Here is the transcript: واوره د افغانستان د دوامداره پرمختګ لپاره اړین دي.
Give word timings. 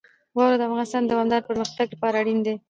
واوره 0.37 0.57
د 0.59 0.63
افغانستان 0.67 1.01
د 1.03 1.09
دوامداره 1.13 1.47
پرمختګ 1.49 1.87
لپاره 1.93 2.15
اړین 2.21 2.39
دي. 2.45 2.53